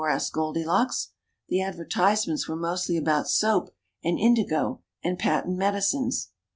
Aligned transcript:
asked 0.09 0.33
Goldilocks. 0.33 1.09
The 1.49 1.61
advertisements 1.61 2.49
were 2.49 2.55
mostly 2.55 2.97
about 2.97 3.29
soap, 3.29 3.69
and 4.03 4.17
indigo, 4.17 4.81
and 5.03 5.19
patent 5.19 5.55
medicines. 5.59 6.31